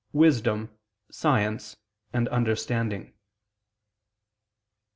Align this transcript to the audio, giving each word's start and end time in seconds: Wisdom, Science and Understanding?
Wisdom, 0.13 0.71
Science 1.11 1.77
and 2.11 2.27
Understanding? 2.29 3.13